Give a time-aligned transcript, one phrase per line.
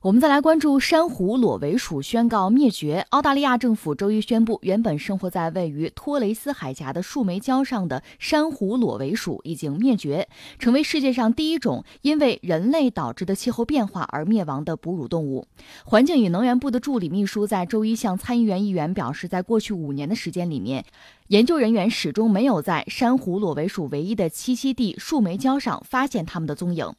[0.00, 3.04] 我们再来关注珊瑚裸尾鼠宣告灭绝。
[3.10, 10.28] 澳大利亚政府周一宣布，原本生活在位于托雷斯海峡的树莓礁上的珊瑚裸尾鼠已经灭绝，
[10.60, 15.48] 成为世界上第一种因为人类导致的气候变化而灭亡的哺乳动物。
[15.84, 20.84] 环境与能源部的助理秘书在周一向参议院议员表示，在过去五年的时间里面。
[21.28, 26.94] 研究人员始终没有在珊瑚裸尾鼠唯一的栖息地树莓礁上发现它们的踪影。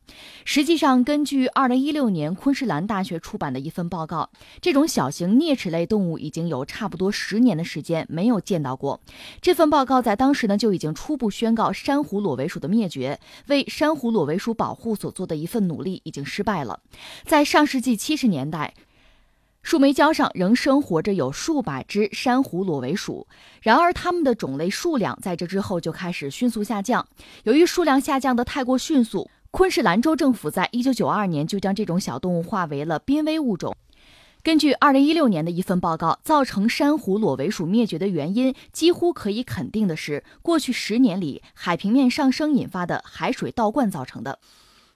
[0.45, 4.29] 实际上，根据2016年昆士兰大学出版的一份报告，
[4.61, 9.01] 这种小型啮齿类动物已经有差不多十年的时间没有见到过。
[9.41, 16.81] 这份报告在当时呢就已经初步宣告珊瑚裸尾鼠的灭绝，为珊瑚裸尾鼠保护所做的一份努力已经失败了。
[17.25, 18.75] 在上世纪七十年代。
[19.69, 23.27] 树莓礁上仍生活着有数百只珊瑚裸尾鼠，
[23.61, 27.07] 然而它们的种类数量在这之后就开始迅速下降。
[27.43, 33.77] 由于数量下降的太过迅速，昆士兰州政府在一九九二年就将这种小动物划为了濒危物种。
[34.41, 44.39] 根据二零一六年的一份报告，造成珊瑚裸尾鼠灭绝的原因，几乎可以肯定的是，过去十年里海平面上升引发的海水倒灌造成的。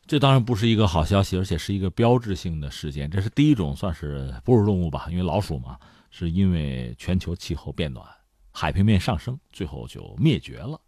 [0.06, 3.10] 这当然不是一个好消息，而且是一个标志性的事件。
[3.10, 5.80] 这是第一种算是哺乳动物吧，因为老鼠嘛，
[6.12, 8.06] 是因为全球气候变暖、
[8.52, 10.80] 海平面上升，最后就灭绝了。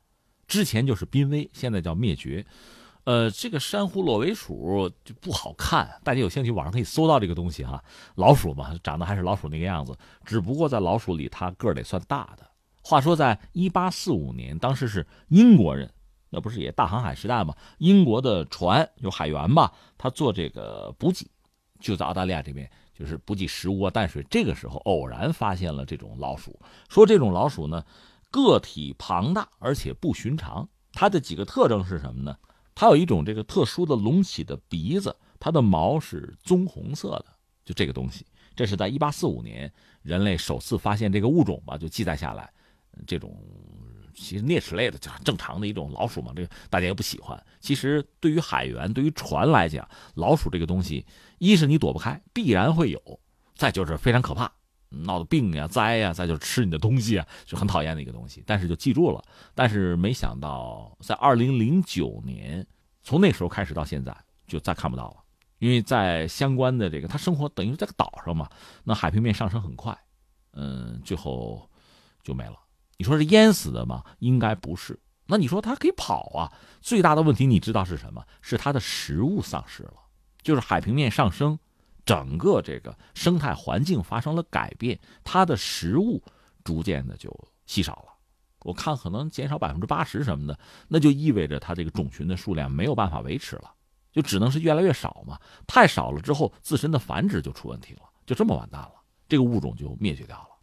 [0.48, 2.46] 之前就是濒危，现在叫灭绝。
[3.06, 7.82] 呃，这个珊瑚裸尾鼠就不好看，大家有兴趣网上可以搜到这个东西哈。
[8.16, 12.46] 老鼠嘛，长得还是老鼠那个样子，只不过在老鼠里它个儿得算大的。
[12.84, 15.90] 话说，在一八四五年，当时是英国人。
[16.36, 17.56] 那不是也大航海时代吗？
[17.78, 21.26] 英国的船有海员吧，他做这个补给，
[21.80, 24.22] 就在澳大利亚这边，就是补给食物啊、淡水。
[24.30, 27.82] 这个时候偶然发现了这种老鼠，说这种老鼠呢，
[28.30, 30.68] 个体庞大而且不寻常。
[30.92, 32.36] 它的几个特征是什么呢？
[32.76, 37.26] 它有一种这个特殊的隆起的鼻子，它的毛是棕红色的。
[37.64, 38.26] 就这个东西，
[38.58, 42.52] 这是在一八四五年人类首次发现这个物种吧，就记载下来，
[43.08, 43.42] 这种。
[44.16, 47.40] 其实啮齿类的就正常的一种老鼠嘛，这个大家也不喜欢。
[47.60, 51.06] 其实对于海员、对于船来讲，老鼠这个东西，
[51.38, 53.00] 一是你躲不开，必然会有；
[53.56, 54.52] 再就是非常可怕，
[54.90, 58.42] 闹的病呀、灾呀，再就是吃你的东西啊，就很讨厌的一个东西。
[58.46, 59.22] 但是就记住了。
[59.54, 62.66] 但是没想到，在二零零九年，
[63.04, 64.16] 从那时候开始到现在，
[64.48, 65.18] 就再看不到了，
[65.60, 68.50] 因为在相关的这个，它生活等于在个岛上嘛，
[68.84, 69.98] 那海平面上升很快，
[70.54, 71.70] 嗯，最后
[72.24, 72.56] 就没了。
[72.98, 74.04] 你说是淹死的吗？
[74.20, 75.00] 应该不是。
[75.28, 76.54] 那你说它可以跑啊？
[76.82, 78.24] 最大的问题你知道是什么？
[78.42, 79.96] 是它的食物丧失了，
[80.44, 81.58] 就是海平面上升，
[82.06, 86.24] 整个这个生态环境发生了改变，它的食物
[86.64, 87.36] 逐渐的就
[87.66, 88.14] 稀少了。
[88.62, 90.58] 我看可能减少百分之八十什么的，
[90.88, 93.72] 那就意味着它这个种群的数量没有办法维持了，
[94.12, 95.40] 就只能是越来越少嘛。
[95.68, 98.94] 太少了之后，自身的繁殖就出问题了，就这么完蛋了，
[99.28, 100.55] 这个物种就灭绝掉了。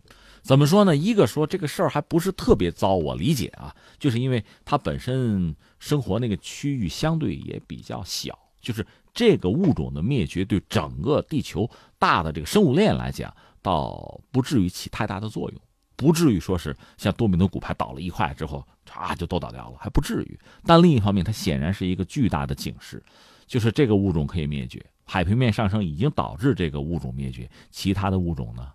[0.42, 0.94] 怎么说呢？
[0.96, 13.32] 一个说这个事儿还不是特别糟，我理解啊，就是因为它本身生活那个区域相对也比较小，就是这个物种的灭绝对整个地球大的这个生物链来讲，
[13.62, 15.60] 倒不至于起太大的作用，
[15.94, 20.38] 不至于说是像多米诺骨牌倒了一块之后，啊就都倒掉了，还不至于。
[20.66, 23.00] 但另一方面，它显然是一个巨大的警示，
[23.46, 28.68] 就是这个物种可以灭绝，海平面上升已经导致这个物种灭绝，其他的物种呢？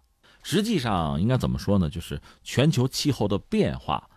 [0.50, 1.90] 实际上应该怎么说呢？
[1.90, 4.10] 就是全球气候的变化，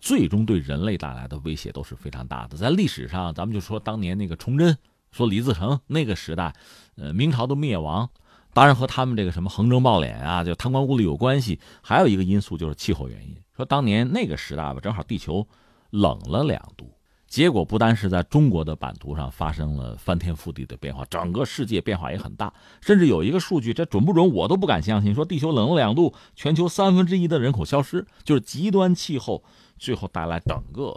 [0.00, 2.56] 最终对人类带来的威胁都是非常大的。
[2.56, 4.78] 在历史上，咱们就说当年那个崇祯，
[5.10, 6.54] 说李自成那个时代，
[6.94, 8.08] 呃，明朝的灭亡，
[8.54, 11.58] 当然和他们这个什么横征暴敛啊，就贪官污吏有关系。
[11.82, 15.44] 还有一个因素就是气候原因，说当年那个时代吧，正好地球
[15.90, 16.88] 冷了两度。
[17.32, 22.52] 结果不单是在中国的版图上发生了翻天覆地的变化，整个世界变化也很大。
[22.82, 29.42] 甚至有一个数据，这准不准我都不敢相信，说地球冷了两度，全球三分之一的人口消失，就是极端气候
[29.78, 30.94] 最后带来整个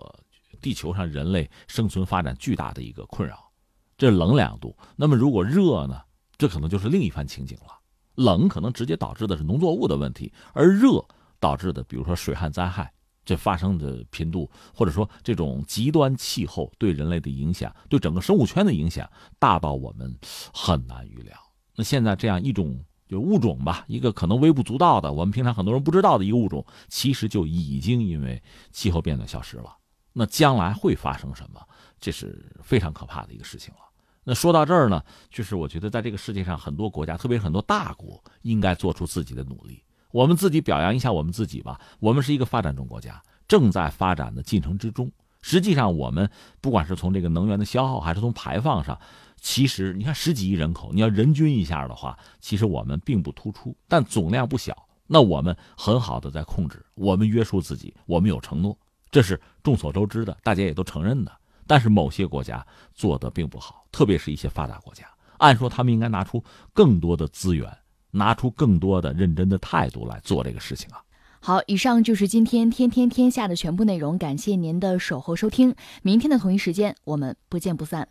[0.60, 3.50] 地球上人类生存发展巨大的一个困扰。
[3.98, 6.02] 这冷两度，那么如果热呢？
[6.38, 7.80] 这可能就是另一番情景了。
[8.16, 11.02] 冷可能直接导致的是农作物的问题，而热
[11.40, 12.92] 导致的，比如说水旱灾害。
[13.26, 20.16] 这发生的频度，或者说这种极端气候对人类的影响，对整个生物圈的影响，大到我们
[20.54, 21.36] 很难预料。
[21.76, 22.80] 那现在这样一种
[23.10, 28.42] 就物种吧，一个可能微不足道的，我们平常很多人不知道的一个物种，其实就已经因为
[28.72, 29.76] 气候变暖消失了。
[30.14, 31.60] 那将来会发生什么？
[32.00, 33.80] 这是非常可怕的一个事情了。
[34.24, 39.84] 那说到这儿呢，就是我觉得在这个世界上，很多国家，特别是很多大国，应该做出自己的努力。
[40.16, 41.78] 我们自己表扬一下我们自己吧。
[42.00, 45.12] 我们是一个发展中国家，正在发展的进程之中。
[45.42, 46.30] 实际上，我们
[46.62, 48.98] 不管是从这个能源的消耗，还是从排放上，
[49.42, 54.88] 其实你看十几亿人口，你要人均一下的话，其实我们并不突出，但总量不小。
[55.06, 58.78] 那我们很好的在控制，我们约束自己，我们有承诺，
[59.12, 61.32] 这是众所周知的，大家也都承认的。
[61.68, 65.06] 但是某些国家做的并不好，特别是一些发达国家，
[65.40, 66.42] 按说他们应该拿出
[66.74, 67.70] 更多的资源，
[68.16, 71.02] 拿出更多的认真的态度来做这个事情啊。
[71.40, 78.08] 好，以上就是今天天天天下的全部内容，感谢您的守候收听，明天的同一时间我们不见不散。